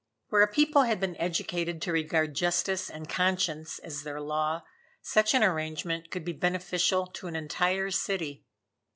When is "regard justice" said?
1.91-2.89